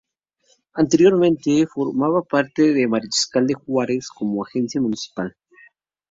[0.73, 5.35] Anteriormente formaba parte de Mariscala de Juárez como agencia municipal.